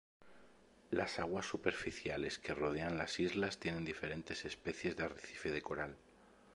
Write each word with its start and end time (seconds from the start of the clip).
Las 0.89 1.19
aguas 1.19 1.45
superficiales 1.45 2.39
que 2.39 2.55
rodean 2.55 2.97
las 2.97 3.19
islas 3.19 3.59
tienen 3.59 3.85
diferentes 3.85 4.45
especies 4.45 4.95
de 4.97 5.03
arrecife 5.03 5.51
de 5.51 5.61
coral. 5.61 5.95